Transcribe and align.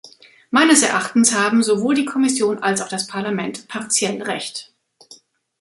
Meines 0.49 0.81
Erachtens 0.81 1.35
haben 1.35 1.61
sowohl 1.61 1.93
die 1.93 2.05
Kommission 2.05 2.57
als 2.63 2.81
auch 2.81 2.87
das 2.87 3.05
Parlament 3.05 3.67
partiell 3.67 4.19
Recht. 4.23 4.73